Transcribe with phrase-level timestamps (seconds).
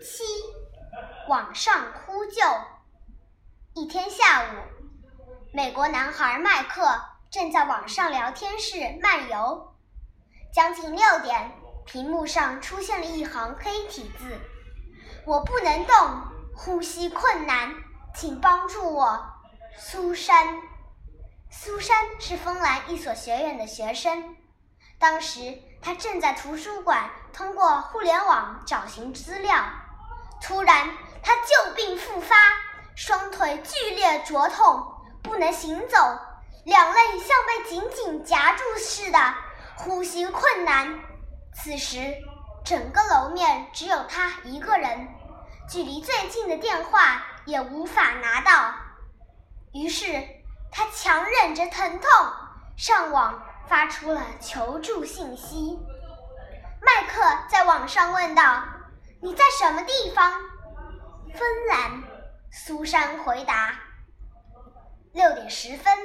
[0.00, 0.22] 七，
[1.26, 2.40] 网上呼救。
[3.74, 4.46] 一天下午，
[5.52, 7.02] 美国男孩麦克
[7.32, 9.74] 正在网上聊天室漫游。
[10.52, 11.52] 将近六点，
[11.84, 14.38] 屏幕上出现了一行黑体字
[15.26, 16.22] ：“我不能动，
[16.54, 17.74] 呼吸困难，
[18.14, 19.20] 请帮助我，
[19.76, 20.62] 苏珊。”
[21.50, 24.36] 苏珊是芬兰一所学院的学生，
[24.96, 29.56] 当时她正在图书馆通过互联网找寻资料。
[30.40, 30.88] 突然，
[31.22, 32.36] 他旧病复发，
[32.94, 34.86] 双腿剧烈灼痛，
[35.22, 35.96] 不能行走，
[36.64, 39.34] 两肋像被紧紧夹住似的，
[39.76, 40.98] 呼吸困难。
[41.54, 42.14] 此时，
[42.64, 45.08] 整个楼面只有他一个人，
[45.68, 48.74] 距离最近的电话也无法拿到。
[49.72, 50.36] 于是。
[50.70, 52.10] 他强忍着疼痛，
[52.76, 55.78] 上网发出了求助信息。
[56.82, 58.62] 麦克在网上问道
[59.20, 60.32] ：“你在什么地方
[61.34, 62.02] ？”“芬兰。”
[62.50, 63.78] 苏珊回答。
[65.12, 65.98] 六点十分，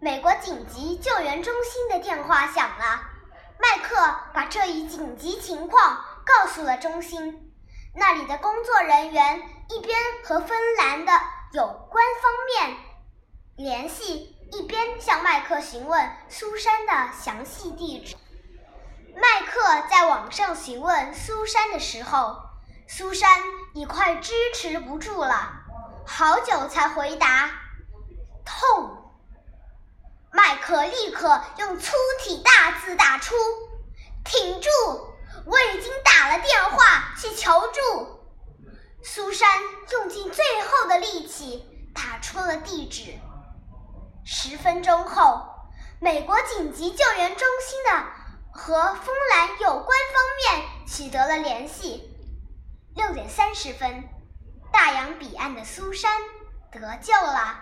[0.00, 3.02] 美国紧急救援中心的电话响了。
[3.58, 3.96] 麦克
[4.32, 7.52] 把这一紧急情况告诉了中心，
[7.94, 11.12] 那里的工作人员一边和芬兰的
[11.52, 12.76] 有关方面。
[13.56, 18.14] 联系一边向麦克询问苏珊的详细地址。
[19.18, 22.36] 麦克在网上询问苏珊的时候，
[22.86, 23.30] 苏珊
[23.72, 25.54] 已快支持不住了，
[26.06, 27.50] 好久才回答
[28.44, 29.14] ：“痛。”
[30.30, 33.34] 麦克立刻用粗体大字打出
[34.22, 34.68] ：“挺住！
[35.46, 38.20] 我已经打了电话去求助。”
[39.02, 39.48] 苏珊
[39.92, 41.64] 用尽最后的力气
[41.94, 43.14] 打出了地址。
[44.26, 45.42] 十分钟后，
[46.00, 48.04] 美国紧急救援中心的
[48.56, 52.10] 和芬兰有关方面取得了联系。
[52.94, 54.08] 六点三十分，
[54.72, 56.10] 大洋彼岸的苏珊
[56.72, 57.60] 得救了。